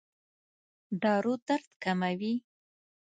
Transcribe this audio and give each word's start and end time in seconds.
دارو 1.03 1.33
درد 1.47 1.67
کموي؟ 1.83 2.33